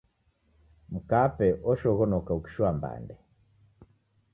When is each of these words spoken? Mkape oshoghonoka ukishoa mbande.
Mkape 0.93 1.47
oshoghonoka 1.69 2.31
ukishoa 2.37 2.71
mbande. 2.77 3.15